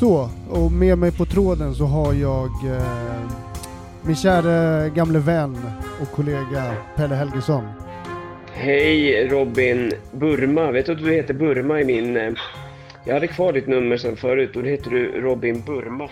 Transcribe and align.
Så, 0.00 0.30
och 0.50 0.72
med 0.72 0.98
mig 0.98 1.12
på 1.12 1.24
tråden 1.24 1.74
så 1.74 1.84
har 1.84 2.12
jag 2.12 2.50
eh, 2.76 3.30
min 4.02 4.16
kära 4.16 4.88
gamle 4.88 5.18
vän 5.18 5.56
och 6.00 6.10
kollega 6.10 6.74
Pelle 6.96 7.14
Helgesson. 7.14 7.64
Hej 8.52 9.28
Robin 9.28 9.92
Burma. 10.12 10.70
Vet 10.70 10.86
du 10.86 10.92
att 10.92 10.98
du 10.98 11.12
heter 11.12 11.34
Burma 11.34 11.80
i 11.80 11.84
min... 11.84 12.16
eh, 12.16 12.32
Jag 13.06 13.14
hade 13.14 13.26
kvar 13.26 13.52
ditt 13.52 13.66
nummer 13.66 13.96
sen 13.96 14.16
förut 14.16 14.56
och 14.56 14.62
då 14.62 14.68
heter 14.68 14.90
du 14.90 15.20
Robin 15.20 15.62
Burma. 15.66 16.08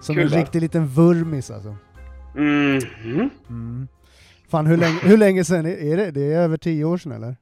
Som 0.00 0.14
Kul, 0.14 0.24
en 0.24 0.30
va? 0.30 0.38
riktig 0.38 0.60
liten 0.60 0.86
vurmis 0.86 1.50
alltså. 1.50 1.76
Mm. 2.36 2.78
mm. 3.04 3.30
Mm. 3.48 3.88
Fan 4.50 4.66
hur 4.66 4.76
länge, 4.76 4.98
hur 5.02 5.16
länge 5.16 5.40
är 5.40 5.66
är 5.66 5.96
det? 5.96 6.10
Det 6.10 6.32
är 6.32 6.40
över 6.40 6.56
tio 6.56 6.84
år 6.84 6.98
sedan 6.98 7.12
eller? 7.12 7.36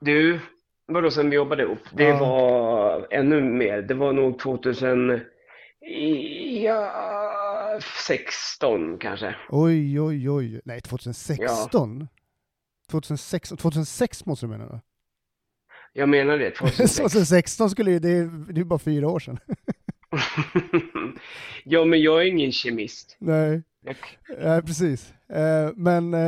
Du, 0.00 0.40
vadå 0.86 1.10
sen 1.10 1.30
vi 1.30 1.36
jobbade 1.36 1.62
ihop? 1.62 1.78
Det 1.92 2.04
Ja. 2.04 2.18
var 2.18 3.06
ännu 3.10 3.40
mer. 3.40 3.82
Det 3.82 3.94
var 3.94 4.12
nog 4.12 4.38
2000... 4.38 5.20
Ja, 6.62 7.80
16 8.06 8.98
kanske. 8.98 9.36
Oj, 9.48 10.00
oj, 10.00 10.30
oj. 10.30 10.60
Nej, 10.64 10.80
2016? 10.80 12.08
2016? 12.90 13.58
2006 13.58 14.26
måste 14.26 14.46
du 14.46 14.50
mena 14.50 14.66
då? 14.66 14.80
Jag 15.92 16.08
menar 16.08 16.38
det, 16.38 16.50
2006. 16.50 16.96
2016 16.96 17.70
skulle 17.70 17.90
ju, 17.90 17.98
det 17.98 18.08
är 18.10 18.52
det 18.52 18.60
är 18.60 18.64
bara 18.64 18.78
fyra 18.78 19.08
år 19.08 19.18
sedan. 19.18 19.38
Ja, 21.64 21.84
men 21.84 22.02
jag 22.02 22.22
är 22.22 22.26
ingen 22.26 22.52
kemist. 22.52 23.16
Nej, 23.20 23.62
nej 24.38 24.62
precis. 24.62 25.14
Eh, 25.28 25.70
men, 25.76 26.14
eh, 26.14 26.20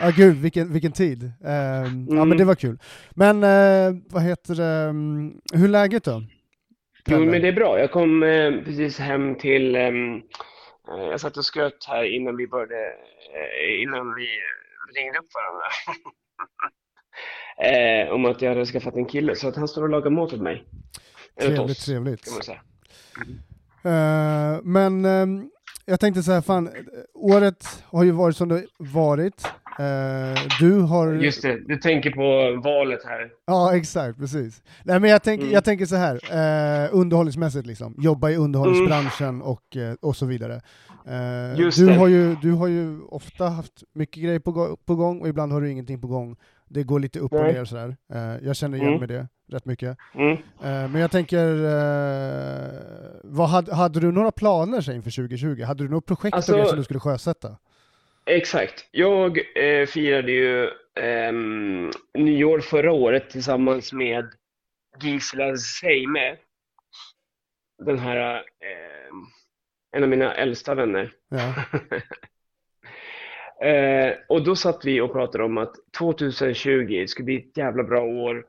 ja 0.00 0.10
gud 0.16 0.36
vilken, 0.36 0.72
vilken 0.72 0.92
tid. 0.92 1.22
Eh, 1.24 1.30
Ja 1.50 1.84
men 1.90 2.22
Mm. 2.22 2.38
det 2.38 2.44
var 2.44 2.54
kul. 2.54 2.78
Men 3.10 3.36
eh, 3.44 4.02
vad 4.10 4.22
heter 4.22 4.54
det, 4.54 4.88
mm, 4.90 5.32
hur 5.54 5.64
är 5.64 5.68
läget 5.68 6.04
då? 6.04 6.22
Jo, 7.06 7.18
men 7.18 7.42
det 7.42 7.48
är 7.48 7.52
bra. 7.52 7.78
Jag 7.78 7.90
kom 7.90 8.22
eh, 8.22 8.52
precis 8.64 8.98
hem 8.98 9.34
till... 9.34 9.76
ehm, 9.76 10.14
eh, 10.88 11.04
jag 11.10 11.20
satt 11.20 11.36
och 11.36 11.44
sköt 11.54 11.84
här 11.88 12.04
innan 12.16 12.36
vi 12.36 12.46
började... 12.46 12.86
Eh, 13.34 13.82
innan 13.82 14.14
vi 14.14 14.28
ringde 15.00 15.18
upp 15.18 15.28
varandra. 15.34 15.66
eh, 18.06 18.12
om 18.14 18.24
att 18.24 18.42
jag 18.42 18.48
hade 18.48 18.66
skaffat 18.66 18.94
en 18.96 19.06
kille. 19.06 19.34
Så 19.36 19.48
att 19.48 19.56
han 19.56 19.68
står 19.68 19.82
och 19.82 19.88
lagar 19.88 20.10
mat 20.10 20.32
åt 20.32 20.40
mig. 20.40 20.64
Eller 21.36 21.50
åt 21.50 21.56
Trevligt, 21.56 21.78
oss, 21.78 21.84
trevligt. 21.84 22.24
kan 22.24 22.34
man 22.34 22.42
säga. 22.42 22.60
Eh, 23.84 24.60
men 24.62 25.04
ehm, 25.04 25.50
jag 25.90 26.00
tänkte 26.00 26.22
så 26.22 26.32
här, 26.32 26.40
fan, 26.40 26.68
året 27.14 27.82
har 27.84 28.04
ju 28.04 28.10
varit 28.10 28.36
som 28.36 28.48
det 28.48 28.64
varit. 28.78 29.46
Eh, 29.78 30.42
du 30.60 30.80
har... 30.80 31.12
Just 31.12 31.42
det, 31.42 31.60
du 31.68 31.76
tänker 31.76 32.10
på 32.10 32.60
valet 32.64 33.04
här. 33.04 33.30
Ja, 33.46 33.76
exakt, 33.76 34.18
precis. 34.18 34.62
Nej, 34.84 35.00
men 35.00 35.10
jag, 35.10 35.22
tänk, 35.22 35.40
Mm. 35.40 35.52
jag 35.52 35.64
tänker 35.64 35.86
så 35.86 35.96
här, 35.96 36.14
eh, 36.84 36.88
underhållningsmässigt 36.92 37.66
liksom, 37.66 37.94
jobba 37.98 38.30
i 38.30 38.36
underhållningsbranschen 38.36 39.42
och, 39.42 39.76
eh, 39.76 39.94
och 40.00 40.16
så 40.16 40.26
vidare. 40.26 40.60
Just 41.56 41.78
du, 41.78 41.86
det. 41.86 41.94
har 41.94 42.08
ju, 42.08 42.34
du 42.42 42.52
har 42.52 42.66
ju 42.68 43.00
ofta 43.02 43.48
haft 43.48 43.82
mycket 43.94 44.22
grejer 44.22 44.38
på, 44.38 44.76
på 44.86 44.94
gång 44.94 45.20
och 45.20 45.28
ibland 45.28 45.52
har 45.52 45.60
du 45.60 45.70
ingenting 45.70 46.00
på 46.00 46.06
gång. 46.06 46.36
Det 46.68 46.82
går 46.82 47.00
lite 47.00 47.18
upp 47.18 47.32
och 47.32 47.44
ner 47.44 47.64
sådär. 47.64 47.96
Eh, 48.12 48.46
jag 48.46 48.56
känner 48.56 48.76
igen 48.78 48.88
Mm. 48.88 48.98
mig 49.00 49.08
det 49.08 49.28
rätt 49.50 49.64
mycket. 49.64 49.98
Mm. 50.14 50.32
Eh, 50.32 50.38
men 50.90 50.94
jag 51.00 51.10
tänker, 51.10 51.64
eh, 51.64 52.70
vad 53.24 53.48
hade, 53.48 53.74
hade 53.74 54.00
du 54.00 54.12
några 54.12 54.32
planer 54.32 54.90
inför 54.92 55.10
2020? 55.10 55.62
Hade 55.62 55.84
du 55.84 55.90
något 55.90 56.06
projekt 56.06 56.34
Alltså- 56.34 56.66
som 56.66 56.76
du 56.78 56.84
skulle 56.84 57.00
sjösätta? 57.00 57.56
Exakt. 58.26 58.88
Jag 58.90 59.38
eh, 59.56 59.86
firade 59.86 60.32
ju 60.32 60.68
ehm, 61.00 61.90
nyår 62.14 62.60
förra 62.60 62.92
året 62.92 63.30
tillsammans 63.30 63.92
med 63.92 64.24
Gisela 65.02 65.56
Seime. 65.56 66.36
Den 67.86 67.98
här, 67.98 68.34
ehm, 68.36 69.26
en 69.96 70.02
av 70.02 70.08
mina 70.08 70.34
äldsta 70.34 70.74
vänner. 70.74 71.12
Ja. 71.28 71.54
Eh, 73.64 74.12
och 74.28 74.44
då 74.44 74.56
satt 74.56 74.84
vi 74.84 75.00
och 75.00 75.12
pratade 75.12 75.44
om 75.44 75.58
att 75.58 75.74
2020 75.98 77.06
skulle 77.06 77.24
bli 77.24 77.36
ett 77.36 77.56
jävla 77.56 77.82
bra 77.82 78.02
år. 78.02 78.44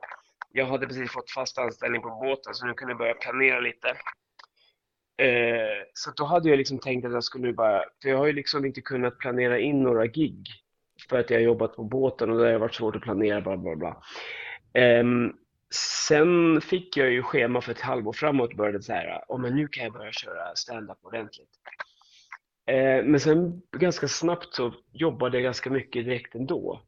Jag 0.52 0.66
hade 0.66 0.86
precis 0.86 1.12
fått 1.12 1.30
fast 1.30 1.58
anställning 1.58 2.02
på 2.02 2.08
båten 2.08 2.54
så 2.54 2.66
nu 2.66 2.74
kunde 2.74 2.92
jag 2.92 2.98
börja 2.98 3.14
planera 3.14 3.60
lite. 3.60 3.88
Eh, 5.16 5.84
så 5.94 6.10
då 6.16 6.24
hade 6.24 6.48
jag 6.48 6.58
liksom 6.58 6.78
tänkt 6.78 7.06
att 7.06 7.12
jag 7.12 7.24
skulle 7.24 7.52
bara, 7.52 7.84
för 8.02 8.08
jag 8.08 8.18
har 8.18 8.26
ju 8.26 8.32
liksom 8.32 8.64
inte 8.64 8.80
kunnat 8.80 9.18
planera 9.18 9.58
in 9.58 9.82
några 9.82 10.06
gig 10.06 10.46
för 11.08 11.18
att 11.18 11.30
jag 11.30 11.38
har 11.38 11.42
jobbat 11.42 11.76
på 11.76 11.84
båten 11.84 12.30
och 12.30 12.38
det 12.38 12.52
har 12.52 12.58
varit 12.58 12.74
svårt 12.74 12.96
att 12.96 13.02
planera 13.02 13.40
bla 13.40 13.56
bla 13.56 13.76
bla. 13.76 14.02
Eh, 14.82 15.04
sen 15.74 16.60
fick 16.60 16.96
jag 16.96 17.10
ju 17.10 17.22
schema 17.22 17.60
för 17.60 17.72
ett 17.72 17.80
halvår 17.80 18.12
framåt 18.12 18.50
och 18.50 18.56
började 18.56 18.82
så 18.82 18.92
här, 18.92 19.24
oh, 19.28 19.40
men 19.40 19.56
nu 19.56 19.68
kan 19.68 19.84
jag 19.84 19.92
börja 19.92 20.12
köra 20.12 20.54
stand-up 20.54 20.98
ordentligt. 21.02 21.50
Eh, 22.66 23.04
men 23.04 23.20
sen 23.20 23.62
ganska 23.76 24.08
snabbt 24.08 24.54
så 24.54 24.74
jobbade 24.92 25.36
jag 25.36 25.44
ganska 25.44 25.70
mycket 25.70 26.04
direkt 26.04 26.34
ändå. 26.34 26.82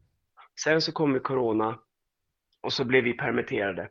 Sen 0.64 0.80
så 0.80 0.92
kom 0.92 1.14
ju 1.14 1.20
corona 1.20 1.78
och 2.64 2.72
så 2.72 2.84
blev 2.84 3.04
vi 3.04 3.12
permitterade. 3.12 3.88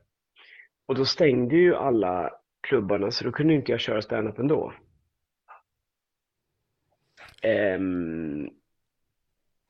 Och 0.85 0.95
då 0.95 1.05
stängde 1.05 1.55
ju 1.55 1.75
alla 1.75 2.31
klubbarna 2.67 3.11
så 3.11 3.23
då 3.23 3.31
kunde 3.31 3.53
inte 3.53 3.71
jag 3.71 3.79
köra 3.79 4.01
stand-up 4.01 4.39
ändå. 4.39 4.73
Ehm, 7.41 8.49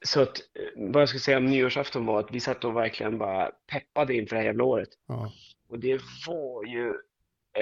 så 0.06 0.22
att 0.22 0.38
eh, 0.38 0.91
vad 0.91 1.02
jag 1.02 1.09
ska 1.09 1.19
säga 1.19 1.38
om 1.38 1.46
nyårsafton 1.46 2.06
var 2.06 2.19
att 2.19 2.31
vi 2.31 2.40
satt 2.40 2.64
och 2.64 2.75
verkligen 2.75 3.18
bara 3.18 3.52
peppade 3.72 4.16
inför 4.16 4.36
det 4.36 4.41
här 4.41 4.47
jävla 4.47 4.64
året. 4.64 4.90
Ja. 5.08 5.31
Och 5.70 5.80
det 5.80 6.02
var 6.28 6.66
ju 6.66 6.88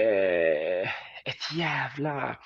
eh, 0.02 0.88
ett 1.24 1.52
jävla... 1.58 2.38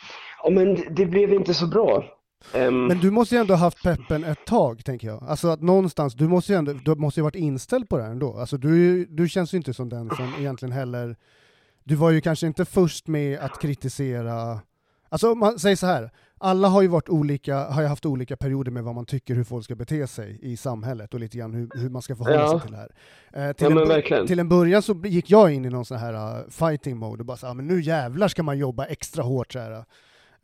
Ja, 0.43 0.51
men 0.51 0.95
det 0.95 1.07
blev 1.07 1.33
inte 1.33 1.55
så 1.55 1.67
bra. 1.67 2.16
Ehm, 2.55 2.87
Men 2.87 2.99
du 3.01 3.11
måste 3.11 3.35
ju 3.35 3.41
ändå 3.41 3.55
ha 3.55 3.59
haft 3.59 3.83
peppen 3.83 4.25
ett 4.25 4.45
tag, 4.47 4.85
tänker 4.85 5.09
jag. 5.09 5.25
Alltså 5.29 5.49
att 5.49 5.63
någonstans, 5.63 6.15
du 6.15 6.29
måste 6.29 6.53
ju 6.53 6.59
ändå, 6.59 6.73
du 6.73 6.95
måste 6.95 7.21
ju 7.21 7.25
varit 7.25 7.35
inställd 7.35 7.89
på 7.89 7.97
det 7.97 8.03
här 8.03 8.11
ändå. 8.11 8.37
Alltså 8.39 8.57
du, 8.57 9.05
du 9.07 9.29
känns 9.29 9.55
ju 9.55 9.57
inte 9.59 9.75
som 9.75 9.89
den 9.89 10.11
som 10.11 10.33
egentligen 10.39 10.73
heller, 10.73 11.17
du 11.85 11.95
var 11.95 12.11
ju 12.11 12.21
kanske 12.21 12.47
inte 12.47 12.65
först 12.65 13.07
med 13.09 13.39
att 13.39 13.61
kritisera, 13.61 14.61
alltså 15.09 15.33
om 15.33 15.39
man 15.39 15.59
säger 15.59 15.77
så 15.77 15.87
här, 15.87 16.11
alla 16.39 16.69
har 16.69 16.83
ju 16.83 16.89
varit 16.89 17.09
olika, 17.09 17.57
har 17.65 17.83
ju 17.83 17.89
haft 17.89 18.07
olika 18.07 18.37
perioder 18.37 18.71
med 18.71 18.85
vad 18.85 18.95
man 18.95 19.07
tycker 19.07 19.35
hur 19.35 19.45
folk 19.45 19.65
ska 19.65 19.75
bete 19.75 20.07
sig 20.07 20.39
i 20.43 20.57
samhället 20.57 21.15
och 21.15 21.21
lite 21.21 21.39
grann 21.39 21.55
hur, 21.55 21.69
hur 21.75 21.91
man 21.91 22.03
ska 22.03 22.17
förhålla 22.17 22.37
Ja. 22.37 22.51
sig 22.51 22.61
till 22.61 22.71
det 22.73 22.77
här. 22.77 23.49
Eh, 23.49 23.53
till, 23.53 23.67
Ja, 23.75 23.83
en, 23.83 23.89
verkligen. 23.89 24.27
till 24.27 24.39
en 24.39 24.49
början 24.49 24.83
så 24.83 24.95
gick 25.05 25.31
jag 25.31 25.53
in 25.53 25.65
i 25.65 25.71
någon 25.71 25.85
sån 25.85 25.97
här 25.99 26.39
uh, 26.39 26.49
fighting 26.51 26.97
mode 26.97 27.21
och 27.21 27.27
bara 27.27 27.37
så, 27.37 27.47
ah, 27.47 27.55
men 27.55 27.67
nu 27.67 27.81
jävlar 27.83 28.29
ska 28.29 28.43
man 28.43 28.59
jobba 28.59 28.85
extra 28.85 29.23
hårt 29.23 29.53
så 29.53 29.59
här. 29.59 29.73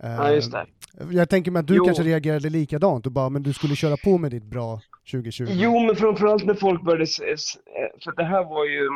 Eh, 0.02 0.10
ja, 0.10 0.30
just 0.30 0.52
det. 0.52 0.66
Jag 1.10 1.30
tänker 1.30 1.50
mig 1.50 1.60
att 1.60 1.66
du 1.66 1.76
Jo. 1.76 1.84
kanske 1.84 2.02
reagerade 2.02 2.50
likadant 2.50 3.06
och 3.06 3.12
bara, 3.12 3.28
men 3.28 3.42
du 3.42 3.52
skulle 3.52 3.76
köra 3.76 3.96
på 3.96 4.18
med 4.18 4.30
ditt 4.30 4.44
bra 4.44 4.80
2020. 5.10 5.46
Jo, 5.50 5.86
men 5.86 5.96
framförallt 5.96 6.44
när 6.44 6.54
folk 6.54 6.82
började... 6.82 7.06
För 8.04 8.16
det 8.16 8.24
här 8.24 8.44
var 8.44 8.64
ju... 8.64 8.88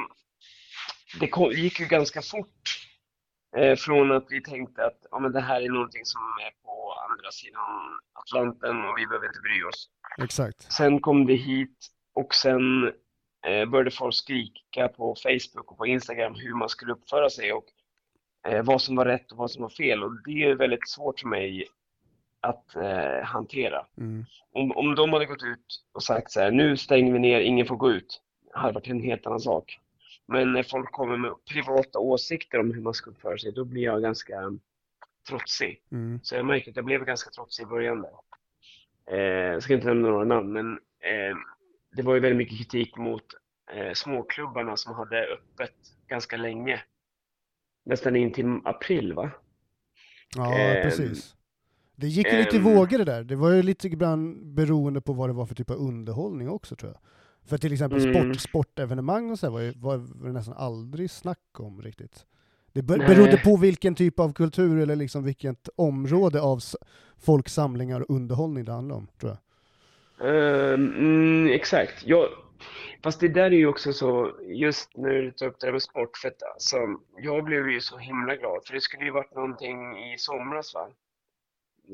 Det 1.20 1.28
kom, 1.28 1.50
gick 1.50 1.80
ju 1.80 1.86
ganska 1.86 2.22
fort. 2.22 2.86
Eh, 3.56 3.76
från 3.76 4.12
att 4.12 4.26
vi 4.28 4.42
tänkte 4.42 4.86
att 4.86 4.98
ja, 5.10 5.18
men 5.18 5.32
det 5.32 5.40
här 5.40 5.60
är 5.60 5.68
någonting 5.68 6.04
som 6.04 6.20
är 6.46 6.50
på 6.64 6.92
andra 7.10 7.30
sidan 7.30 7.60
Atlanten 8.12 8.84
och 8.84 8.98
vi 8.98 9.06
behöver 9.06 9.26
inte 9.26 9.40
bry 9.40 9.62
oss. 9.62 9.88
Exakt. 10.22 10.72
Sen 10.72 11.00
kom 11.00 11.26
det 11.26 11.34
hit 11.34 11.78
och 12.14 12.34
sen 12.34 12.84
eh, 13.46 13.64
började 13.70 13.90
folk 13.90 14.14
skrika 14.14 14.88
på 14.88 15.16
Facebook 15.22 15.72
och 15.72 15.78
på 15.78 15.86
Instagram 15.86 16.34
hur 16.34 16.54
man 16.54 16.68
skulle 16.68 16.92
uppföra 16.92 17.30
sig 17.30 17.52
och 17.52 17.64
eh, 18.48 18.62
vad 18.62 18.82
som 18.82 18.96
var 18.96 19.04
rätt 19.04 19.32
och 19.32 19.38
vad 19.38 19.50
som 19.50 19.62
var 19.62 19.70
fel. 19.70 20.04
Och 20.04 20.12
det 20.24 20.42
är 20.42 20.54
väldigt 20.54 20.88
svårt 20.88 21.20
för 21.20 21.28
mig 21.28 21.64
att 22.40 22.76
eh, 22.76 23.24
hantera. 23.24 23.86
Mm. 23.98 24.24
Om, 24.52 24.72
om 24.72 24.94
de 24.94 25.12
hade 25.12 25.26
gått 25.26 25.42
ut 25.42 25.84
och 25.92 26.02
sagt 26.02 26.30
så 26.30 26.40
här, 26.40 26.50
nu 26.50 26.76
stänger 26.76 27.12
vi 27.12 27.18
ner, 27.18 27.40
ingen 27.40 27.66
får 27.66 27.76
gå 27.76 27.90
ut, 27.92 28.22
hade 28.52 28.72
varit 28.74 28.88
en 28.88 29.02
helt 29.02 29.26
annan 29.26 29.40
sak. 29.40 29.78
Men 30.28 30.52
när 30.52 30.62
folk 30.62 30.92
kommer 30.92 31.16
med 31.16 31.32
privata 31.52 31.98
åsikter 31.98 32.58
om 32.60 32.72
hur 32.74 32.82
man 32.82 32.94
ska 32.94 33.10
uppföra 33.10 33.38
sig, 33.38 33.52
då 33.52 33.64
blir 33.64 33.82
jag 33.82 34.02
ganska 34.02 34.34
trotsig. 35.28 35.82
Mm. 35.92 36.20
Så 36.22 36.34
jag 36.34 36.46
märkte 36.46 36.70
att 36.70 36.76
jag 36.76 36.84
blev 36.84 37.04
ganska 37.04 37.30
trotsig 37.30 37.62
i 37.62 37.66
början 37.66 38.02
där. 38.02 38.12
Eh, 39.10 39.52
jag 39.52 39.62
ska 39.62 39.74
inte 39.74 39.86
nämna 39.86 40.08
några 40.08 40.24
namn, 40.24 40.52
men 40.52 40.72
eh, 41.00 41.36
det 41.96 42.02
var 42.02 42.14
ju 42.14 42.20
väldigt 42.20 42.38
mycket 42.38 42.58
kritik 42.58 42.96
mot 42.96 43.24
eh, 43.72 43.92
småklubbarna 43.92 44.76
som 44.76 44.94
hade 44.94 45.26
öppet 45.26 45.74
ganska 46.08 46.36
länge. 46.36 46.82
Nästan 47.84 48.16
in 48.16 48.32
till 48.32 48.60
april, 48.64 49.12
va? 49.12 49.30
Ja, 50.36 50.58
Ehm, 50.58 50.82
precis. 50.82 51.35
Det 51.96 52.06
gick 52.06 52.32
ju 52.32 52.38
lite 52.38 52.56
i 52.56 52.58
ehm. 52.58 52.64
vågor 52.64 52.98
det 52.98 53.04
där. 53.04 53.24
Det 53.24 53.36
var 53.36 53.50
ju 53.50 53.62
lite 53.62 53.88
grann 53.88 54.54
beroende 54.54 55.00
på 55.00 55.12
vad 55.12 55.28
det 55.28 55.32
var 55.32 55.46
för 55.46 55.54
typ 55.54 55.70
av 55.70 55.76
underhållning 55.76 56.48
också 56.50 56.76
tror 56.76 56.92
jag. 56.92 57.00
För 57.48 57.58
till 57.58 57.72
exempel 57.72 58.00
Mm. 58.08 58.34
sport, 58.34 58.40
sportevenemang 58.40 59.30
och 59.30 59.38
så 59.38 59.46
här 59.46 59.52
var, 59.52 59.60
ju, 59.60 59.72
var 59.76 60.26
det 60.26 60.32
nästan 60.32 60.54
aldrig 60.56 61.10
snack 61.10 61.60
om 61.60 61.82
riktigt. 61.82 62.26
Det 62.72 62.82
berodde 62.82 63.40
på 63.44 63.56
vilken 63.56 63.94
typ 63.94 64.20
av 64.20 64.32
kultur 64.32 64.78
eller 64.80 64.96
liksom 64.96 65.24
vilket 65.24 65.68
område 65.76 66.40
av 66.40 66.60
folksamlingar 67.18 68.00
och 68.00 68.10
underhållning 68.10 68.64
det 68.64 68.72
handlade 68.72 68.98
om, 68.98 69.08
tror 69.20 69.32
jag. 69.32 69.38
Ehm, 70.28 70.92
mm, 70.96 71.52
exakt. 71.52 72.06
Jag, 72.06 72.28
Fast 73.02 73.20
det 73.20 73.28
där 73.28 73.44
är 73.44 73.50
ju 73.56 73.66
också 73.66 73.92
så, 73.92 74.36
just 74.46 74.96
när 74.96 75.08
du 75.08 75.30
tar 75.30 75.46
upp 75.46 75.60
det 75.60 75.66
där 75.66 75.72
med 75.72 75.82
sport, 75.82 76.16
för 76.16 76.28
att 76.28 76.42
alltså, 76.42 76.76
jag 77.16 77.44
blev 77.44 77.70
ju 77.70 77.80
så 77.80 77.98
himla 77.98 78.36
glad, 78.36 78.60
för 78.66 78.74
det 78.74 78.80
skulle 78.80 79.04
ju 79.04 79.10
varit 79.10 79.34
någonting 79.34 79.98
i 80.12 80.18
somras 80.18 80.74
va? 80.74 80.88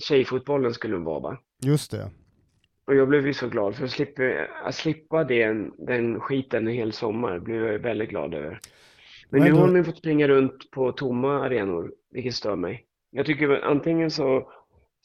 Tjejfotbollen 0.00 0.74
skulle 0.74 0.96
det 0.96 1.04
vara 1.04 1.20
va? 1.20 1.38
Just 1.64 1.90
det. 1.90 2.10
Och 2.86 2.94
jag 2.94 3.08
blev 3.08 3.26
ju 3.26 3.34
så 3.34 3.48
glad, 3.48 3.76
för 3.76 3.84
att 3.84 3.90
slippa, 3.90 4.22
att 4.64 4.74
slippa 4.74 5.24
den, 5.24 5.72
den 5.78 6.20
skiten 6.20 6.68
en 6.68 6.74
hel 6.74 6.92
sommar 6.92 7.38
blev 7.38 7.66
jag 7.66 7.78
väldigt 7.78 8.08
glad 8.08 8.34
över. 8.34 8.60
Men 9.30 9.40
Men 9.40 9.52
nu 9.52 9.58
har 9.58 9.66
man 9.66 9.76
ju 9.76 9.84
fått 9.84 9.98
springa 9.98 10.28
runt 10.28 10.70
på 10.70 10.92
tomma 10.92 11.44
arenor, 11.44 11.92
vilket 12.10 12.34
stör 12.34 12.56
mig. 12.56 12.84
Jag 13.10 13.26
tycker 13.26 13.64
antingen 13.64 14.10
så 14.10 14.52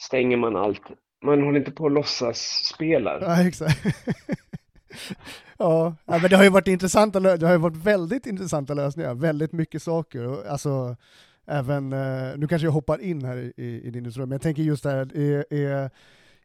stänger 0.01 0.37
man 0.37 0.55
allt, 0.55 0.81
man 1.25 1.43
håller 1.43 1.59
inte 1.59 1.71
på 1.71 1.85
att 1.85 1.91
låtsas 1.91 2.39
spelar. 2.75 3.21
Ja, 3.21 3.47
exakt. 3.47 3.83
ja, 5.57 5.95
men 6.05 6.21
det 6.29 6.35
har 6.35 6.43
ju 6.43 6.49
varit 6.49 6.67
intressanta, 6.67 7.19
det 7.19 7.45
har 7.45 7.53
ju 7.53 7.59
varit 7.59 7.85
väldigt 7.85 8.25
intressanta 8.25 8.73
lösningar, 8.73 9.15
väldigt 9.15 9.51
mycket 9.51 9.83
saker. 9.83 10.27
Och, 10.27 10.45
alltså, 10.45 10.95
även, 11.47 11.93
eh, 11.93 12.37
nu 12.37 12.47
kanske 12.47 12.67
jag 12.67 12.71
hoppar 12.71 13.01
in 13.01 13.25
här 13.25 13.37
i, 13.37 13.53
i, 13.57 13.81
i 13.87 13.89
din 13.89 14.05
historia, 14.05 14.25
men 14.25 14.31
jag 14.35 14.41
tänker 14.41 14.61
just 14.63 14.83
det 14.83 14.89
här, 14.89 15.17
är, 15.17 15.45
är 15.53 15.89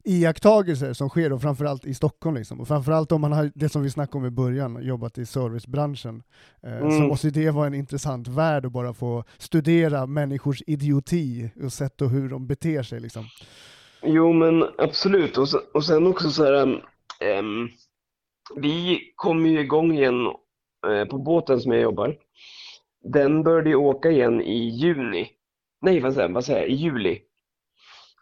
iakttagelser 0.04 0.92
som 0.92 1.08
sker, 1.08 1.32
och 1.32 1.42
framförallt 1.42 1.84
i 1.86 1.94
Stockholm, 1.94 2.36
liksom. 2.36 2.60
och 2.60 2.68
framförallt 2.68 3.12
om 3.12 3.20
man 3.20 3.32
har, 3.32 3.50
det 3.54 3.68
som 3.68 3.82
vi 3.82 3.90
snackade 3.90 4.18
om 4.18 4.26
i 4.26 4.30
början, 4.30 4.78
jobbat 4.82 5.18
i 5.18 5.26
servicebranschen, 5.26 6.22
eh, 6.62 6.78
så 6.78 6.84
Mm. 6.96 7.08
måste 7.08 7.26
ju 7.26 7.30
det 7.30 7.50
vara 7.50 7.66
en 7.66 7.74
intressant 7.74 8.28
värld 8.28 8.66
att 8.66 8.72
bara 8.72 8.94
få 8.94 9.24
studera 9.38 10.06
människors 10.06 10.62
idioti 10.66 11.50
och 11.64 11.72
sätt 11.72 12.02
och 12.02 12.10
hur 12.10 12.28
de 12.28 12.46
beter 12.46 12.82
sig. 12.82 13.00
Liksom. 13.00 13.24
Jo, 14.02 14.32
men 14.32 14.64
absolut. 14.78 15.38
Och, 15.38 15.48
så, 15.48 15.60
och 15.74 15.84
sen 15.84 16.06
också 16.06 16.30
så 16.30 16.44
här, 16.44 16.82
ehm, 17.20 17.68
vi 18.56 19.00
kom 19.16 19.46
ju 19.46 19.60
igång 19.60 19.92
igen 19.92 20.26
eh, 20.86 21.04
på 21.08 21.18
båten 21.18 21.60
som 21.60 21.72
jag 21.72 21.80
jobbar. 21.82 22.16
Den 23.04 23.42
började 23.42 23.68
ju 23.70 23.76
åka 23.76 24.10
igen 24.10 24.42
i 24.42 24.68
juni. 24.68 25.30
Nej, 25.80 26.00
vad 26.00 26.14
säger, 26.14 26.28
jag, 26.28 26.34
vad 26.34 26.44
säger 26.44 26.60
jag? 26.60 26.68
I 26.68 26.74
juli. 26.74 27.22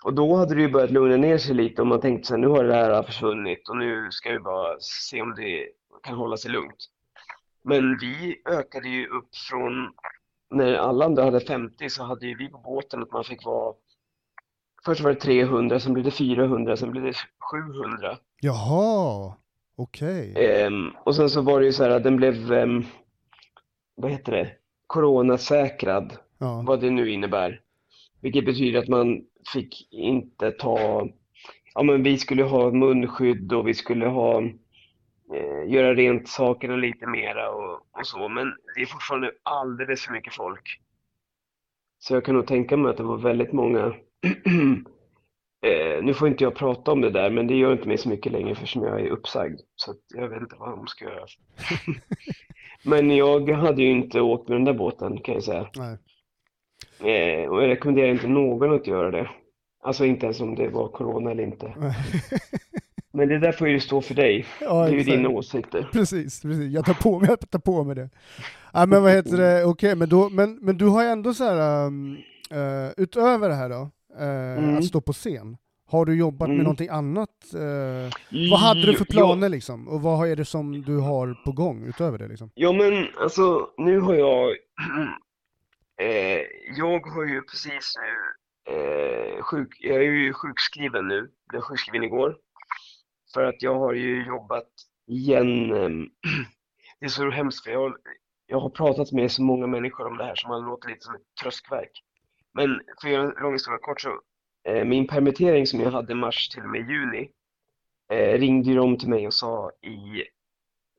Och 0.05 0.15
då 0.15 0.37
hade 0.37 0.55
det 0.55 0.61
ju 0.61 0.71
börjat 0.71 0.91
lugna 0.91 1.17
ner 1.17 1.39
sig 1.39 1.55
lite 1.55 1.83
och 1.83 1.89
man 1.89 2.01
tänkte 2.01 2.29
så 2.29 2.35
här, 2.35 2.41
nu 2.41 2.47
har 2.47 2.65
det 2.65 2.75
här 2.75 3.03
försvunnit 3.03 3.69
och 3.69 3.77
nu 3.77 4.09
ska 4.11 4.31
vi 4.33 4.39
bara 4.39 4.77
se 4.81 5.23
om 5.23 5.35
det 5.35 5.69
kan 6.03 6.17
hålla 6.17 6.37
sig 6.37 6.51
lugnt. 6.51 6.87
Men 7.65 7.99
vi 7.99 8.43
ökade 8.49 8.89
ju 8.89 9.07
upp 9.07 9.37
från, 9.51 9.93
när 10.51 10.75
alla 10.75 11.05
andra 11.05 11.25
hade 11.25 11.41
50 11.41 11.91
så 11.91 12.05
hade 12.05 12.27
ju 12.27 12.37
vi 12.37 12.49
på 12.49 12.59
båten 12.59 13.03
att 13.03 13.13
man 13.13 13.25
fick 13.25 13.45
vara 13.45 13.75
Först 14.85 15.01
var 15.01 15.11
det 15.11 15.21
300, 15.21 15.81
sen 15.81 15.93
blev 15.93 16.05
det 16.05 16.11
400, 16.11 16.77
sen 16.77 16.91
blev 16.91 17.05
det 17.05 17.15
700. 17.53 18.19
Jaha, 18.41 19.35
okej. 19.77 20.35
Ehm, 20.37 20.91
och 21.05 21.17
sen 21.17 21.31
så 21.31 21.43
var 21.43 21.61
det 21.61 21.67
ju 21.67 21.73
så 21.73 21.83
här 21.83 21.91
att 21.91 22.03
den 22.03 22.17
blev, 22.17 22.53
ehm, 22.53 22.85
vad 23.95 24.11
heter 24.11 24.33
det, 24.33 24.53
coronasäkrad, 24.91 26.17
Ja. 26.39 26.65
vad 26.67 26.81
det 26.81 26.91
nu 26.91 27.11
innebär. 27.11 27.61
Vilket 28.21 28.45
betyder 28.45 28.79
att 28.79 28.89
man 28.89 29.21
fick 29.53 29.89
inte 29.93 30.51
ta, 30.51 31.09
ja 31.75 31.83
men 31.83 32.03
vi 32.03 32.19
skulle 32.19 32.43
ha 32.43 32.71
munskydd 32.71 33.53
och 33.53 33.69
vi 33.69 33.75
skulle 33.75 34.07
ha, 34.07 34.43
eh, 35.35 35.69
göra 35.73 35.95
rent 35.95 36.29
sakerna 36.29 36.77
lite 36.77 37.07
mera 37.07 37.51
och, 37.51 37.73
och 37.75 38.07
så, 38.07 38.29
men 38.29 38.53
det 38.75 38.83
är 38.83 38.87
fortfarande 38.87 39.33
alldeles 39.43 40.05
för 40.07 40.13
mycket 40.13 40.35
folk. 40.35 40.81
Så 41.99 42.15
jag 42.15 42.25
kan 42.25 42.35
nog 42.35 42.47
tänka 42.47 42.77
mig 42.77 42.91
att 42.91 42.97
det 42.97 43.03
var 43.03 43.19
väldigt 43.19 43.53
många 43.53 43.95
Eh, 45.63 46.03
nu 46.03 46.15
får 46.15 46.29
inte 46.29 46.45
jag 46.45 46.55
prata 46.55 46.93
om 46.93 47.01
det 47.01 47.11
där, 47.11 47.31
men 47.31 47.47
det 47.47 47.55
gör 47.55 47.73
inte 47.73 47.89
mig 47.89 47.99
så 47.99 48.09
mycket 48.09 48.33
längre 48.33 48.51
eftersom 48.51 48.83
jag 48.83 49.01
är 49.01 49.11
uppsagd. 49.11 49.61
Så 49.77 49.91
att 49.91 49.97
jag 50.15 50.29
vet 50.29 50.41
inte 50.43 50.57
vad 50.59 50.71
de 50.71 50.87
ska 50.87 51.05
göra. 51.05 51.27
Men 52.85 53.11
jag 53.17 53.49
hade 53.51 53.83
ju 53.83 53.91
inte 53.91 54.21
åkt 54.21 54.49
med 54.49 54.57
den 54.57 54.65
där 54.65 54.75
båten 54.75 55.19
kan 55.21 55.35
jag 55.35 55.45
säga. 55.45 55.67
Nej. 55.77 55.97
Eh, 57.01 57.49
och 57.51 57.63
jag 57.63 57.69
rekommenderar 57.69 58.09
inte 58.09 58.29
någon 58.29 58.75
att 58.75 58.87
göra 58.87 59.11
det. 59.11 59.31
Alltså 59.83 60.05
inte 60.05 60.27
ens 60.27 60.41
om 60.41 60.55
det 60.55 60.69
var 60.69 60.89
corona 60.89 61.31
eller 61.31 61.43
inte. 61.43 61.75
Men 63.13 63.29
det 63.29 63.39
där 63.39 63.53
får 63.53 63.69
ju 63.69 63.81
stå 63.81 64.01
för 64.01 64.15
dig. 64.15 64.47
ja, 64.61 64.85
Det 64.85 64.91
är 64.91 64.97
ju 64.97 65.03
dina 65.03 65.29
åsikter. 65.29 65.89
Precis, 65.93 66.43
precis. 66.43 66.73
Jag 66.73 66.85
tar 66.85 66.95
på 66.95 67.19
mig, 67.21 67.29
jag 67.29 67.51
tar 67.51 67.59
på 67.59 67.85
mig 67.85 67.95
det. 67.97 68.11
Ja, 68.73 68.87
men 68.87 69.03
vad 69.03 69.13
heter 69.13 69.37
det, 69.37 69.65
okej, 69.65 69.95
men, 69.97 70.09
då, 70.09 70.29
men, 70.29 70.59
men 70.63 70.79
du 70.79 70.87
har 70.87 71.03
ju 71.03 71.09
ändå 71.09 71.35
så 71.35 71.45
här, 71.45 71.87
um, 71.87 72.17
eh, 72.51 72.91
utöver 72.97 73.49
det 73.49 73.55
här 73.55 73.69
då, 73.69 73.91
eh, 74.19 74.59
Mm. 74.65 74.79
att 74.79 74.85
stå 74.85 75.01
på 75.01 75.13
scen, 75.13 75.57
har 75.91 76.05
du 76.05 76.15
jobbat 76.19 76.49
med 76.49 76.55
Mm. 76.55 76.65
någonting 76.65 76.89
annat? 76.89 77.55
Eh, 77.55 78.13
vad 78.51 78.61
hade 78.61 78.87
du 78.87 78.95
för 78.95 79.05
planer 79.05 79.49
liksom? 79.49 79.89
Och 79.89 80.03
vad 80.03 80.29
är 80.29 80.37
det 80.37 80.45
som 80.45 80.83
du 80.83 80.97
har 80.99 81.35
på 81.45 81.53
gång 81.53 81.85
utöver 81.85 82.19
det 82.19 82.29
liksom? 82.29 82.51
Ja 82.55 82.73
men 82.73 83.07
alltså 83.17 83.71
nu 83.79 84.01
har 84.01 84.15
jag 84.15 84.49
eh, 86.01 86.43
Jag 86.77 87.01
har 87.07 87.25
ju 87.25 87.43
precis 87.43 87.95
nu 87.97 88.75
eh, 88.75 89.43
sjuk, 89.43 89.77
Jag 89.81 89.97
är 89.97 90.03
ju 90.11 90.33
sjukskriven 90.33 91.09
nu. 91.09 91.15
Jag 91.17 91.29
blev 91.49 91.61
sjukskriven 91.61 92.03
igår. 92.05 92.37
För 93.35 93.45
att 93.45 93.63
jag 93.63 93.75
har 93.79 93.93
ju 93.93 94.27
jobbat 94.27 94.69
igen. 95.07 95.73
ehm, 95.73 96.07
det 97.01 97.05
är 97.07 97.09
så 97.09 97.31
hemskt 97.31 97.65
för 97.65 97.71
jag, 97.71 97.93
jag 98.47 98.61
har 98.61 98.71
pratat 98.71 99.13
med 99.13 99.33
så 99.33 99.43
många 99.43 99.67
människor 99.67 100.07
om 100.07 100.17
det 100.17 100.25
här 100.25 100.35
som 100.35 100.51
har 100.51 100.61
låtit 100.71 100.91
lite 100.91 101.01
som 101.05 101.15
ett 101.15 101.21
tröskverk. 101.43 101.91
Men 102.55 102.81
för 103.01 103.09
att 103.09 103.13
göra 103.15 103.23
en 103.23 103.43
lång 103.43 103.53
historia 103.53 103.79
kort 103.83 104.01
så 104.01 104.21
min 104.85 105.07
permittering 105.07 105.67
som 105.67 105.81
jag 105.81 105.91
hade 105.91 106.15
mars 106.15 106.49
till 106.49 106.63
och 106.63 106.69
med 106.69 106.91
juni 106.91 107.31
eh, 108.13 108.39
ringde 108.39 108.71
ju 108.71 108.77
de 108.77 108.99
till 108.99 109.09
mig 109.09 109.27
och 109.27 109.35
sa 109.35 109.71
i 109.71 110.25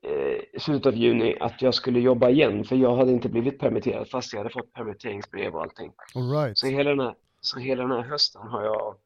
eh, 0.08 0.60
slutet 0.60 0.86
av 0.86 0.94
juni 0.94 1.36
att 1.40 1.62
jag 1.62 1.74
skulle 1.74 2.00
jobba 2.00 2.30
igen 2.30 2.64
för 2.64 2.76
jag 2.76 2.96
hade 2.96 3.12
inte 3.12 3.28
blivit 3.28 3.58
permitterad 3.58 4.08
fast 4.08 4.32
jag 4.32 4.40
hade 4.40 4.50
fått 4.50 4.72
permitteringsbrev 4.72 5.54
och 5.54 5.62
allting. 5.62 5.92
All 6.14 6.30
right. 6.30 6.58
Så 6.58 6.66
hela 6.66 6.90
den 6.90 7.00
här, 7.00 7.14
så 7.40 7.58
hela 7.58 7.82
den 7.82 7.92
här 7.92 8.02
hösten 8.02 8.42
har 8.42 8.64
jag 8.64 8.96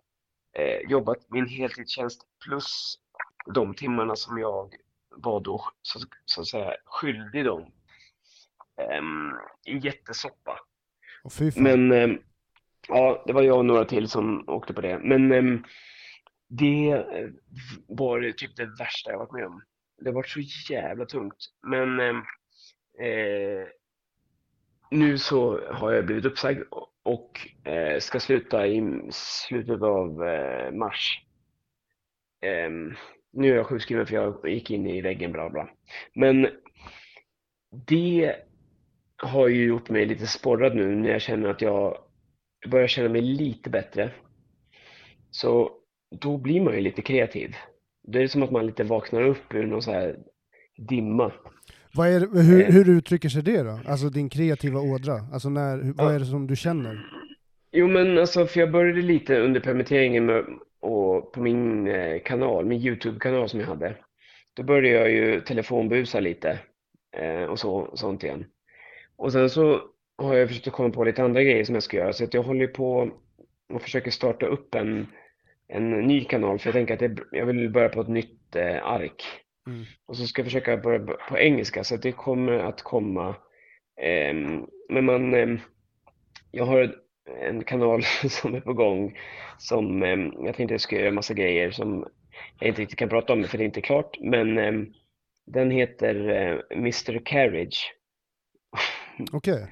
eh, 0.59 0.91
jobbat 0.91 1.19
min 1.31 1.49
heltidstjänst 1.49 2.23
plus 2.45 2.99
de 3.55 3.75
timmarna 3.75 4.17
som 4.17 4.39
jag 4.39 4.75
var 5.17 5.41
då 5.41 5.65
så, 5.83 6.01
så 6.25 6.41
att 6.41 6.47
säga 6.47 6.77
skyldig 6.85 7.45
dem 7.45 7.73
i 9.67 9.79
jättesoppa. 9.79 10.59
Fan. 11.31 11.53
Men 11.57 11.93
ehm, 11.93 12.19
ja, 12.89 13.23
det 13.27 13.33
var 13.33 13.43
jag 13.43 13.59
och 13.59 13.65
några 13.65 13.85
till 13.85 14.09
som 14.09 14.45
åkte 14.49 14.75
på 14.75 14.81
det. 14.81 14.99
Men 14.99 15.33
ehm, 15.33 15.55
eh, 15.55 15.61
det 16.49 17.07
var 17.89 18.33
typ 18.33 18.57
det 18.57 18.67
värsta 18.79 19.11
jag 19.11 19.19
varit 19.19 19.33
med 19.33 19.47
om. 19.47 19.63
Det 20.05 20.13
var 20.13 20.23
så 20.23 20.41
jävla 20.73 21.05
tungt. 21.07 21.37
Men 21.63 22.01
ehm, 22.01 22.17
eh, 23.01 23.67
nu 24.91 25.19
så 25.19 25.61
har 25.73 25.93
jag 25.93 26.07
blivit 26.07 26.25
uppsagd 26.25 26.63
och- 27.05 27.49
eh, 27.65 27.99
ska 27.99 28.21
sluta 28.21 28.67
i 28.67 29.01
slutet 29.11 29.83
av 29.83 30.23
eh, 30.29 30.73
mars. 30.73 31.23
Ehm, 32.43 32.95
nu 33.33 33.53
är 33.53 33.57
jag 33.57 33.67
sjukskriven 33.67 34.07
för 34.07 34.15
jag 34.15 34.49
gick 34.49 34.71
in 34.71 34.87
i 34.87 35.01
väggen 35.01 35.33
bla 35.33 35.51
bla. 35.51 35.69
Men 36.15 36.49
det 37.87 38.37
har 39.17 39.49
ju 39.49 39.65
gjort 39.65 39.89
mig 39.89 40.07
lite 40.07 40.27
sporrad 40.27 40.77
nu 40.77 40.95
när 40.97 41.11
jag 41.11 41.23
känner 41.23 41.49
att 41.49 41.63
jag 41.63 41.99
börjar 42.67 42.87
känna 42.87 43.09
mig 43.09 43.21
lite 43.23 43.71
bättre. 43.71 44.11
Så 45.31 45.71
då 46.21 46.37
blir 46.39 46.61
man 46.61 46.75
ju 46.75 46.81
lite 46.81 47.03
kreativ. 47.03 47.55
Det 48.09 48.23
är 48.23 48.29
som 48.29 48.43
att 48.43 48.51
man 48.51 48.67
lite 48.67 48.85
vaknar 48.85 49.23
upp 49.23 49.55
ur 49.55 49.67
någon 49.67 49.83
så 49.83 49.93
här 49.93 50.17
dimma. 50.89 51.33
Vad 51.95 52.09
är, 52.09 52.21
det- 52.21 52.41
hur, 52.43 52.61
eh. 52.63 52.67
hur 52.75 52.89
uttrycker 52.89 53.29
sig 53.29 53.43
det 53.43 53.63
då? 53.63 53.81
Alltså 53.87 54.09
din 54.09 54.29
kreativa 54.29 54.81
ådra? 54.81 55.15
Alltså 55.33 55.49
när, 55.49 55.93
vad 55.95 56.15
är 56.15 56.19
det 56.19 56.25
som 56.27 56.47
du 56.47 56.57
känner? 56.57 57.07
Jo 57.73 57.89
men 57.89 58.19
alltså, 58.19 58.47
för 58.47 58.61
jag 58.61 58.71
började 58.73 59.03
lite 59.03 59.41
under 59.41 59.61
permitteringen 59.61 60.27
med, 60.27 60.45
och 60.81 61.33
på 61.33 61.41
min 61.41 61.87
eh, 61.89 62.19
kanal, 62.25 62.65
min 62.67 62.81
YouTube-kanal 62.81 63.49
som 63.49 63.61
jag 63.61 63.67
hade. 63.67 63.97
Då 64.55 64.63
började 64.63 64.89
jag 64.89 65.11
ju 65.11 65.41
telefonbusa 65.41 66.21
lite 66.21 66.59
eh, 67.17 67.43
och 67.45 67.59
så, 67.59 67.91
sånt 67.95 68.23
igen. 68.25 68.45
Och 69.17 69.33
sen 69.33 69.51
så 69.51 69.81
har 70.19 70.35
jag 70.35 70.49
försökt 70.49 70.67
att 70.67 70.73
komma 70.73 70.91
på 70.91 71.05
lite 71.05 71.25
andra 71.25 71.43
grejer 71.43 71.65
som 71.65 71.75
jag 71.75 71.83
ska 71.83 71.97
göra. 71.97 72.13
Så 72.13 72.25
att 72.25 72.35
jag 72.35 72.43
håller 72.43 72.67
på 72.67 73.11
och 73.69 73.83
försöker 73.83 74.11
starta 74.11 74.47
upp 74.47 74.75
en, 74.75 75.07
en 75.69 75.91
ny 75.91 76.25
kanal 76.25 76.59
för 76.59 76.69
jag 76.69 76.75
tänker 76.75 76.95
att 76.95 77.01
det, 77.01 77.23
jag 77.33 77.47
vill 77.47 77.71
börja 77.71 77.89
på 77.89 78.01
ett 78.01 78.09
nytt 78.09 78.57
eh, 78.57 78.87
ark. 78.87 79.23
Mm. 79.67 79.85
Och 80.07 80.17
så 80.17 80.27
ska 80.27 80.41
jag 80.41 80.47
försöka 80.47 80.77
börja 80.77 81.17
på 81.29 81.39
engelska 81.39 81.85
så 81.85 81.95
att 81.95 82.03
det 82.03 82.13
kommer 82.13 82.53
att 82.53 82.83
komma. 82.83 83.35
ehm, 84.01 84.67
men 84.89 85.05
man, 85.05 85.35
ehm, 85.35 85.61
jag 86.51 86.65
har 86.65 86.97
en 87.41 87.65
kanal 87.65 88.03
som 88.29 88.55
är 88.55 88.61
på 88.61 88.73
gång 88.73 89.19
som 89.59 90.03
ehm, 90.03 90.33
jag 90.45 90.57
tänkte 90.57 90.75
jag 90.75 90.81
ska 90.81 90.97
göra 90.97 91.11
massa 91.11 91.35
grejer 91.35 91.71
som 91.71 92.09
jag 92.61 92.69
inte 92.69 92.83
riktigt 92.83 92.99
kan 92.99 93.09
prata 93.09 93.33
om 93.33 93.45
för 93.45 93.59
det 93.59 93.65
är 93.65 93.67
inte 93.67 93.81
klart. 93.81 94.17
Men 94.21 94.59
ehm, 94.59 94.93
den 95.47 95.71
heter 95.71 96.29
eh, 96.29 96.79
Mr 96.79 97.25
Carriage. 97.25 97.95
Okej. 99.33 99.69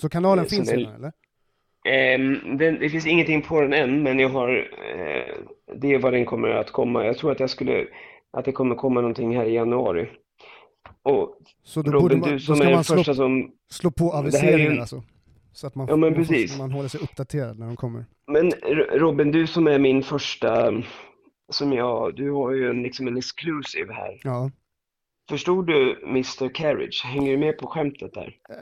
Så 0.00 0.08
kanalen 0.08 0.44
Eh, 0.44 0.48
finns 0.48 0.72
redan 0.72 0.94
eller? 0.94 1.12
Ehm, 1.88 2.56
den, 2.58 2.78
det 2.78 2.90
finns 2.90 3.06
ingenting 3.06 3.42
på 3.42 3.60
den 3.60 3.72
än, 3.72 4.02
men 4.02 4.18
jag 4.18 4.28
har, 4.28 4.48
eh, 4.96 5.34
det 5.80 5.94
är 5.94 5.98
vad 5.98 6.12
den 6.12 6.24
kommer 6.26 6.48
att 6.48 6.70
komma. 6.72 7.04
Jag 7.06 7.18
tror 7.18 7.32
att 7.32 7.40
jag 7.40 7.50
skulle, 7.50 7.86
att 8.32 8.44
det 8.44 8.52
kommer 8.52 8.74
komma 8.74 9.00
någonting 9.00 9.36
här 9.36 9.44
i 9.44 9.54
januari. 9.54 10.08
Och 11.02 11.38
Så 11.62 11.82
då, 11.82 11.90
Robin, 11.92 12.20
man, 12.20 12.30
du 12.30 12.40
som 12.40 12.60
är 12.60 12.70
den 12.70 12.84
första 12.84 13.14
som... 13.14 13.50
slå 13.70 13.90
på 13.90 14.04
ju 14.04 14.10
aviseringen 14.10 14.72
en- 14.72 14.80
alltså. 14.80 15.02
Så 15.52 15.66
att 15.66 15.74
man, 15.74 15.86
Ja, 15.90 15.96
men 15.96 16.14
precis. 16.14 16.52
får, 16.52 16.58
man 16.62 16.72
håller 16.72 16.88
sig 16.88 17.00
uppdaterad 17.00 17.58
när 17.58 17.66
de 17.66 17.76
kommer. 17.76 18.04
Men 18.26 18.52
Robin, 19.00 19.32
du 19.32 19.46
som 19.46 19.66
är 19.66 19.78
min 19.78 20.02
första, 20.02 20.72
som 21.52 21.72
jag, 21.72 22.16
du 22.16 22.30
har 22.30 22.52
ju 22.52 22.70
en, 22.70 22.82
liksom 22.82 23.08
en 23.08 23.16
exclusive 23.16 23.92
här. 23.94 24.20
Ja. 24.22 24.50
Förstod 25.28 25.66
du 25.66 26.00
Mr. 26.06 26.48
Carriage? 26.54 27.02
Hänger 27.04 27.30
du 27.30 27.38
med 27.38 27.58
på 27.58 27.66
skämtet 27.66 28.14
där? 28.14 28.36
Eh, 28.50 28.56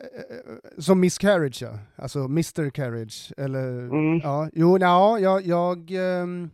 Som 0.78 1.00
Miss 1.00 1.18
Carriage 1.18 1.62
ja, 1.62 1.78
alltså 1.96 2.18
Mr 2.18 2.70
Carriage, 2.70 3.32
eller 3.36 3.68
Mm. 3.68 4.18
ja, 4.18 4.48
jo, 4.52 4.78
ja, 4.78 5.18
jag, 5.18 5.42
jag, 5.46 5.90
ehm, 5.90 6.50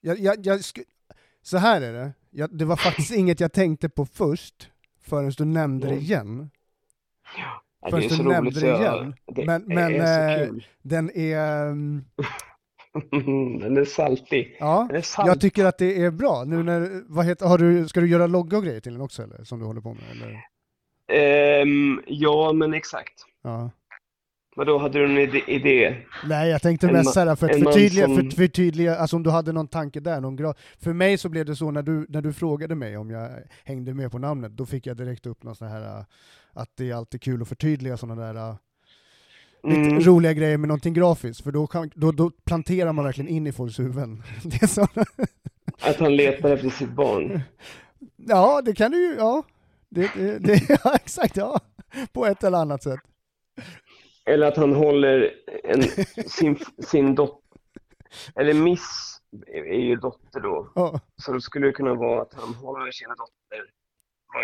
jag, 0.00 0.18
jag, 0.18 0.36
jag 0.46 0.58
sk- 0.58 0.84
så 1.42 1.58
här 1.58 1.80
är 1.80 1.92
det, 1.92 2.12
jag, 2.30 2.58
det 2.58 2.64
var 2.64 2.76
faktiskt 2.76 3.12
inget 3.16 3.40
jag 3.40 3.52
tänkte 3.52 3.88
på 3.88 4.06
först, 4.06 4.70
förrän 5.02 5.30
du 5.30 5.44
nämnde 5.44 5.86
det 5.86 5.92
Mm. 5.92 6.04
igen. 6.04 6.50
Ja, 7.38 7.62
det 7.84 7.90
Först 7.90 8.12
är 8.12 8.16
du 8.16 8.22
nämnde 8.22 8.40
roligt 8.40 8.54
det 8.54 8.60
så 8.60 8.66
jag, 8.66 8.80
igen. 8.96 9.14
det 9.26 9.46
Men- 9.46 9.64
men, 9.66 9.94
är 9.94 10.42
eh. 10.42 10.48
Den 10.82 11.10
är, 11.14 11.66
ehm, 11.70 12.04
Den 13.60 13.76
är 13.76 13.84
saltig. 13.84 14.56
ja, 14.60 14.86
Den 14.88 14.96
är 14.96 15.02
salt. 15.02 15.28
jag 15.28 15.40
tycker 15.40 15.64
att 15.64 15.78
det 15.78 16.02
är 16.04 16.10
bra. 16.10 16.44
Nu 16.46 16.62
när, 16.62 17.02
vad 17.06 17.26
heter, 17.26 17.46
har 17.46 17.58
du, 17.58 17.88
ska 17.88 18.00
du 18.00 18.08
göra 18.08 18.26
logga 18.26 18.56
och 18.56 18.64
grejer 18.64 18.80
till 18.80 18.92
den 18.92 19.02
också 19.02 19.22
eller? 19.22 19.44
Som 19.44 19.58
du 19.58 19.64
håller 19.64 19.80
på 19.80 19.94
med? 19.94 20.02
Eller? 20.12 20.40
Ehm, 21.12 22.02
ja, 22.06 22.52
men 22.52 22.74
exakt. 22.74 23.14
Ja. 23.42 23.70
Vadå, 24.56 24.78
hade 24.78 24.98
du 24.98 25.04
en 25.04 25.18
idé? 25.18 25.42
idé? 25.46 25.96
Nej, 26.26 26.50
jag 26.50 26.62
tänkte 26.62 26.86
En 26.86 26.92
mest 26.92 27.14
såhär 27.14 27.36
för 27.36 27.46
att 27.50 27.58
förtydliga, 27.64 28.04
som- 28.06 28.16
för, 28.16 28.36
förtydliga, 28.36 28.96
alltså 28.96 29.16
om 29.16 29.22
du 29.22 29.30
hade 29.30 29.52
någon 29.52 29.68
tanke 29.68 30.00
där, 30.00 30.20
någon 30.20 30.38
gra- 30.38 30.54
För 30.78 30.92
mig 30.92 31.18
så 31.18 31.28
blev 31.28 31.46
det 31.46 31.56
så 31.56 31.70
när 31.70 31.82
du, 31.82 32.06
när 32.08 32.22
du 32.22 32.32
frågade 32.32 32.74
mig 32.74 32.96
om 32.96 33.10
jag 33.10 33.30
hängde 33.64 33.94
med 33.94 34.10
på 34.12 34.18
namnet, 34.18 34.52
då 34.52 34.66
fick 34.66 34.86
jag 34.86 34.96
direkt 34.96 35.26
upp 35.26 35.42
någon 35.42 35.54
sån 35.54 35.68
här, 35.68 35.98
äh, 35.98 36.04
att 36.52 36.68
det 36.76 36.90
är 36.90 36.94
alltid 36.94 37.22
kul 37.22 37.42
att 37.42 37.48
förtydliga 37.48 37.96
sådana 37.96 38.32
där 38.32 38.34
äh, 38.50 38.56
Mm. 39.64 40.00
roliga 40.00 40.32
grejer 40.32 40.58
med 40.58 40.68
någonting 40.68 40.94
grafiskt, 40.94 41.44
för 41.44 41.52
då, 41.52 41.66
kan, 41.66 41.90
då, 41.94 42.12
då 42.12 42.30
planterar 42.30 42.92
man 42.92 43.04
verkligen 43.04 43.28
in 43.28 43.46
i 43.46 43.52
folks 43.52 43.78
huvuden. 43.78 44.22
Det 44.44 44.78
Att 45.82 45.96
han 45.96 46.16
letar 46.16 46.50
efter 46.50 46.70
sitt 46.70 46.90
barn. 46.90 47.40
ja, 48.16 48.62
det 48.64 48.74
kan 48.74 48.90
du 48.90 48.98
ju, 48.98 49.14
ja. 49.14 49.42
Det, 49.88 50.10
det, 50.14 50.38
det, 50.38 50.80
ja, 50.84 50.94
exakt, 50.94 51.36
ja. 51.36 51.60
På 52.12 52.26
ett 52.26 52.44
eller 52.44 52.58
annat 52.58 52.82
sätt. 52.82 53.00
Eller 54.26 54.46
att 54.46 54.56
han 54.56 54.74
håller 54.74 55.34
en, 55.64 55.82
sin, 56.28 56.58
sin 56.86 57.14
dotter, 57.14 57.58
eller 58.34 58.54
Miss 58.54 59.18
är 59.46 59.80
ju 59.80 59.96
dotter 59.96 60.40
då. 60.40 60.72
Ja, 60.74 61.00
Så 61.16 61.32
då 61.32 61.40
skulle 61.40 61.66
det 61.66 61.72
kunna 61.72 61.94
vara 61.94 62.22
att 62.22 62.34
han 62.34 62.54
håller 62.54 62.90
sin 62.90 63.08
dotter 63.08 63.72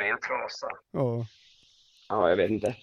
en 0.02 0.18
trasa. 0.20 0.68
ja. 0.90 1.26
Ja, 2.08 2.28
jag 2.28 2.36
vet 2.36 2.50
inte. 2.50 2.74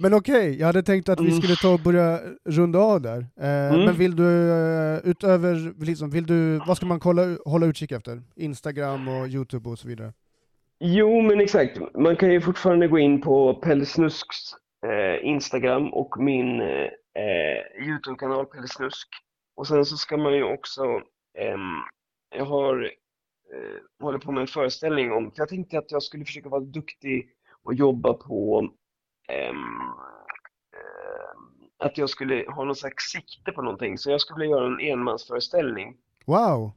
Men 0.00 0.14
okej, 0.14 0.58
jag 0.58 0.66
hade 0.66 0.82
tänkt 0.82 1.08
att 1.08 1.20
vi 1.20 1.28
Mm. 1.28 1.40
skulle 1.40 1.56
ta 1.56 1.72
och 1.74 1.80
börja 1.80 2.20
runda 2.44 2.78
av 2.78 3.00
där. 3.00 3.26
Eh, 3.40 3.74
Mm. 3.74 3.84
Men 3.84 3.94
vill 3.94 4.16
du, 4.16 4.50
eh, 4.52 4.98
utöver, 5.04 5.84
liksom, 5.84 6.10
vill 6.10 6.26
du, 6.26 6.58
vad 6.66 6.76
ska 6.76 6.86
man 6.86 7.00
kolla, 7.00 7.22
hålla 7.44 7.66
utkik 7.66 7.92
efter? 7.92 8.22
Instagram 8.36 9.08
och 9.08 9.28
Youtube 9.28 9.68
och 9.68 9.78
så 9.78 9.88
vidare? 9.88 10.12
Jo, 10.80 11.22
men 11.22 11.40
exakt. 11.40 11.78
Man 11.94 12.16
kan 12.16 12.30
ju 12.32 12.40
fortfarande 12.40 12.88
gå 12.88 12.98
in 12.98 13.20
på 13.20 13.54
Pelle 13.54 13.86
Snusks 13.86 14.36
eh, 14.86 15.26
Instagram 15.28 15.92
och 15.92 16.20
min 16.20 16.60
eh, 16.60 17.86
Youtube-kanal 17.88 18.46
Pelle 18.46 18.68
Snusk. 18.68 19.08
Och 19.56 19.66
sen 19.66 19.84
så 19.84 19.96
ska 19.96 20.16
man 20.16 20.32
ju 20.34 20.44
också, 20.44 20.82
jag 22.36 22.44
har 22.44 22.82
eh, 23.54 24.04
håller 24.04 24.18
på 24.18 24.32
med 24.32 24.40
en 24.40 24.46
föreställning 24.46 25.12
om, 25.12 25.24
för 25.30 25.40
jag 25.42 25.48
tänkte 25.48 25.78
att 25.78 25.90
jag 25.92 26.02
skulle 26.02 26.24
försöka 26.24 26.48
vara 26.48 26.60
duktig 26.60 27.28
och 27.64 27.74
jobba 27.74 28.12
på 28.14 28.68
ehm, 29.28 29.56
ehm, 29.56 29.92
att 31.78 31.98
jag 31.98 32.10
skulle 32.10 32.44
ha 32.48 32.64
någon 32.64 32.76
slags 32.76 33.04
sikte 33.04 33.52
på 33.52 33.62
någonting. 33.62 33.98
Så 33.98 34.10
jag 34.10 34.20
skulle 34.20 34.46
göra 34.46 34.66
en 34.66 34.80
enmansföreställning. 34.80 35.96
Wow, 36.26 36.72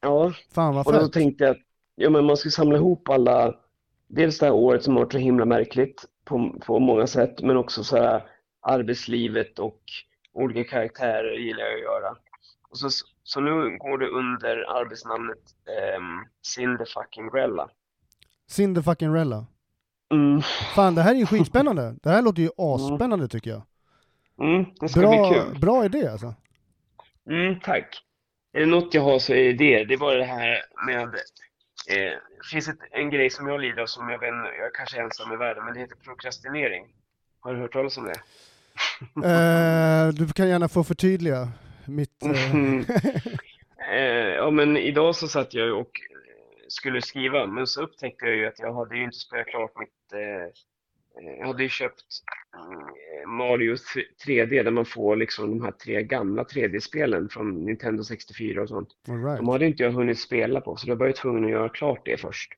Ja, 0.00 0.32
fan 0.54 0.74
vad 0.74 0.86
och 0.86 0.92
då 0.92 1.00
fett. 1.00 1.12
tänkte 1.12 1.44
jag 1.44 1.50
att 1.50 1.62
ja, 1.94 2.10
men 2.10 2.24
man 2.24 2.36
ska 2.36 2.50
samla 2.50 2.76
ihop 2.76 3.08
alla, 3.08 3.54
dels 4.06 4.38
det 4.38 4.46
här 4.46 4.52
året 4.52 4.82
som 4.84 4.94
har 4.94 5.02
varit 5.02 5.12
så 5.12 5.18
himla 5.18 5.44
märkligt 5.44 6.04
på, 6.24 6.54
på 6.66 6.78
många 6.78 7.06
sätt, 7.06 7.42
men 7.42 7.56
också 7.56 7.84
så 7.84 7.96
här 7.96 8.22
arbetslivet 8.60 9.58
och 9.58 9.80
olika 10.32 10.64
karaktärer 10.64 11.32
gillar 11.32 11.64
jag 11.64 11.74
att 11.74 11.80
göra. 11.80 12.16
Och 12.70 12.78
så, 12.78 12.88
så 13.22 13.40
nu 13.40 13.78
går 13.78 13.98
det 13.98 14.08
under 14.08 14.80
arbetsnamnet 14.80 15.38
um, 15.98 16.26
Cindy 16.54 16.84
fucking 16.84 17.30
Rella. 17.30 17.68
Cinder 18.48 18.82
fucking 18.82 19.14
Rella. 19.14 19.46
Mm, 20.12 20.42
Fan, 20.74 20.94
det 20.94 21.02
här 21.02 21.10
är 21.14 21.18
ju 21.18 21.26
skitspännande. 21.26 21.94
Det 22.02 22.10
här 22.10 22.22
låter 22.22 22.42
ju 22.42 22.50
asspännande 22.58 23.28
tycker 23.28 23.50
jag. 23.50 23.62
mm, 24.40 24.64
det 24.80 24.88
ska 24.88 25.00
bli 25.00 25.08
Bra, 25.08 25.32
kul. 25.32 25.58
bra 25.60 25.84
idé 25.84 26.06
alltså. 26.08 26.34
Mm, 27.30 27.60
tack. 27.60 28.02
Är 28.52 28.60
det 28.60 28.66
något 28.66 28.94
jag 28.94 29.02
har 29.02 29.18
så 29.18 29.32
är 29.32 29.52
det 29.52 29.84
det. 29.84 29.94
Är 29.94 29.98
bara 29.98 30.14
det 30.14 30.24
här 30.24 30.62
med... 30.86 31.02
Eh, 31.02 32.12
det 32.38 32.48
finns 32.50 32.68
ett, 32.68 32.78
en 32.90 33.10
grej 33.10 33.30
som 33.30 33.48
jag 33.48 33.60
lider 33.60 33.82
av 33.82 33.86
som 33.86 34.08
jag 34.08 34.18
vet 34.18 34.28
jag 34.58 34.74
kanske 34.74 34.96
är 34.98 35.02
ensam 35.02 35.32
i 35.32 35.36
världen, 35.36 35.64
men 35.64 35.74
det 35.74 35.80
heter 35.80 35.96
prokrastinering. 35.96 36.84
Har 37.40 37.54
du 37.54 37.60
hört 37.60 37.72
talas 37.72 37.98
om 37.98 38.04
det? 38.04 38.20
Eh, 39.28 40.08
du 40.08 40.28
kan 40.32 40.48
gärna 40.48 40.68
få 40.68 40.84
förtydliga 40.84 41.48
mitt... 41.84 42.22
eh, 42.24 42.54
Mhm. 42.54 42.84
Eh, 43.92 44.34
ja, 44.34 44.50
men 44.50 44.76
idag 44.76 45.16
så 45.16 45.28
satt 45.28 45.54
jag 45.54 45.78
och 45.80 45.90
skulle 46.68 47.02
skriva, 47.02 47.46
men 47.46 47.66
så 47.66 47.82
upptäckte 47.82 48.26
jag 48.26 48.36
ju 48.36 48.46
att 48.46 48.58
jag 48.58 48.74
hade 48.74 48.96
ju 48.96 49.04
inte 49.04 49.16
spelat 49.16 49.46
klart 49.46 49.72
mitt... 49.78 50.12
Eh, 50.12 50.20
eh, 50.20 51.38
jag 51.38 51.46
hade 51.46 51.62
ju 51.62 51.68
köpt 51.68 52.04
mm, 52.56 53.36
Mario 53.36 53.74
3D 54.26 54.62
där 54.62 54.70
man 54.70 54.84
får 54.84 55.16
liksom 55.16 55.58
de 55.58 55.64
här 55.64 55.72
tre 55.72 56.02
gamla 56.02 56.42
3D-spelen 56.42 57.28
från 57.28 57.64
Nintendo 57.64 58.04
64 58.04 58.62
och 58.62 58.68
sånt. 58.68 58.88
all 59.08 59.24
right. 59.24 59.36
De 59.36 59.48
hade 59.48 59.66
inte 59.66 59.82
jag 59.82 59.92
hunnit 59.92 60.18
spela 60.18 60.60
på, 60.60 60.76
så 60.76 60.86
då 60.86 60.94
var 60.94 61.06
jag 61.06 61.16
tvungen 61.16 61.44
att 61.44 61.50
göra 61.50 61.68
klart 61.68 62.00
det 62.04 62.20
först. 62.20 62.52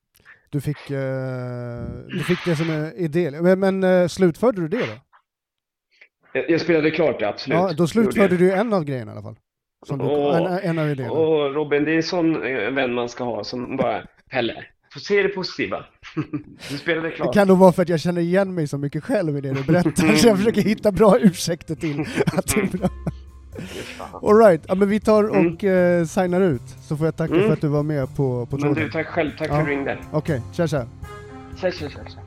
Du 0.51 0.61
fick, 0.61 0.91
eh, 0.91 1.85
du 2.09 2.25
fick 2.25 2.45
det 2.45 2.57
som 2.57 2.71
en 2.71 2.93
idé. 2.93 3.31
Men, 3.31 3.61
men 3.61 3.85
eh, 3.85 4.07
slutförde 4.09 4.61
du 4.61 4.69
det 4.69 4.87
då? 4.87 4.99
Jag, 6.33 6.51
jag 6.51 6.61
spelade 6.61 6.91
klart 6.91 7.19
det, 7.19 7.29
absolut. 7.29 7.59
Ja, 7.59 7.73
då 7.73 7.87
slutförde 7.87 8.37
du 8.37 8.53
en 8.53 8.73
av 8.73 8.85
grejerna 8.85 9.11
i 9.11 9.15
alla 9.15 9.23
fall. 9.23 9.37
Som 9.87 9.99
du, 9.99 10.05
Åh. 10.05 10.37
en, 10.37 10.47
en 10.71 10.79
av 10.79 10.89
idéerna. 10.91 11.13
Och 11.13 11.55
Robin, 11.55 11.85
det 11.85 11.93
är 11.93 11.97
en 11.97 12.03
sån 12.03 12.43
eh, 12.47 12.71
vän 12.71 12.95
man 12.95 13.09
ska 13.09 13.25
ha 13.25 13.45
som 13.45 13.77
bara, 13.77 14.03
Pelle, 14.31 14.65
får 14.93 15.01
se 15.01 15.23
det 15.23 15.29
positiva. 15.29 15.85
Du 16.71 16.77
spelade 16.79 17.09
Det 17.09 17.15
klart. 17.15 17.35
kan 17.35 17.49
nog 17.49 17.59
vara 17.59 17.73
för 17.73 17.83
att 17.83 17.89
jag 17.89 18.01
känner 18.01 18.21
igen 18.21 18.55
mig 18.55 18.67
så 18.67 18.79
mycket 18.79 19.05
själv 19.05 19.39
i 19.39 19.41
det 19.41 19.53
du 19.53 19.63
berättar, 19.63 20.17
så 20.17 20.27
jag 20.29 20.37
försöker 20.39 20.63
hitta 20.63 20.93
bra 20.93 21.19
ursäkter 21.21 21.75
till 21.75 22.01
att 22.27 22.47
det 22.55 22.61
är 22.61 22.79
bra. 22.79 22.89
Fy 23.59 23.79
fan. 23.83 24.21
Alright, 24.23 24.61
ja, 24.69 24.75
men 24.75 24.89
vi 24.89 25.01
tar 25.01 25.25
Mm. 25.25 25.47
och 25.55 25.65
eh, 25.65 26.05
signar 26.05 26.41
ut, 26.41 26.63
så 26.89 26.97
får 26.97 27.07
jag 27.07 27.17
tacka 27.17 27.35
Mm. 27.35 27.47
för 27.47 27.53
att 27.53 27.61
du 27.61 27.69
var 27.69 27.83
med 27.83 28.17
på, 28.17 28.47
på 28.47 28.57
Men 28.57 28.69
du, 28.69 28.75
tråden. 28.75 28.91
tack 28.93 29.07
själv. 29.07 29.31
Tack 29.39 29.49
Ja. 29.49 29.53
för 29.55 29.61
att 29.61 29.67
du 29.67 29.73
ringde. 29.73 29.99
Okej, 30.13 30.43
tja 30.53 30.67
tja. 30.67 30.87
Tja, 31.61 31.71
tja, 31.71 31.89
tja, 31.89 31.99
tja. 32.09 32.21